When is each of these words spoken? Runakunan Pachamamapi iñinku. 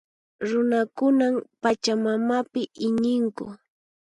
Runakunan 0.49 1.33
Pachamamapi 1.61 2.61
iñinku. 2.87 3.45